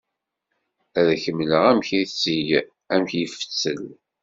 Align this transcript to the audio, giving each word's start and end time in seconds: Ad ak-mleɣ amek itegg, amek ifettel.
Ad 0.99 1.07
ak-mleɣ 1.15 1.63
amek 1.71 1.89
itegg, 2.01 2.49
amek 2.93 3.11
ifettel. 3.23 3.83